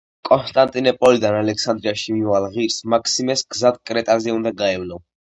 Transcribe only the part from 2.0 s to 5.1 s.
მიმავალ ღირს მაქსიმეს გზად კრეტაზე უნდა გაევლო.